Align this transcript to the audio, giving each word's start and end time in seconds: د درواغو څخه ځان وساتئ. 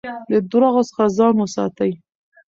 د 0.31 0.33
درواغو 0.49 0.81
څخه 0.89 1.03
ځان 1.17 1.35
وساتئ. 1.39 1.91